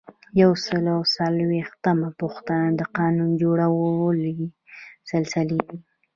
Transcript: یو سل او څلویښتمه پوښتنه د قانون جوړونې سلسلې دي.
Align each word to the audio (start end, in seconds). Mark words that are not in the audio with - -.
یو 0.41 0.51
سل 0.65 0.83
او 0.95 1.01
څلویښتمه 1.15 2.09
پوښتنه 2.21 2.67
د 2.79 2.81
قانون 2.97 3.29
جوړونې 3.41 4.35
سلسلې 5.09 5.59
دي. 5.67 5.77